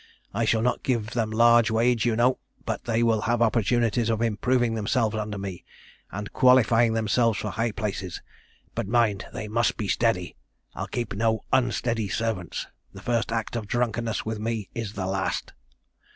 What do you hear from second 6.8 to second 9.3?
themselves for high places. But mind,